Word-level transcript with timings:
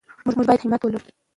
موږ 0.25 0.45
باید 0.47 0.61
همت 0.63 0.81
ولرو. 0.83 1.09